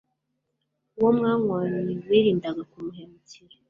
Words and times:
Uwo 0.97 1.09
mwanywanye 1.17 1.93
wirindaga 2.07 2.61
kumuhemukira 2.71 3.55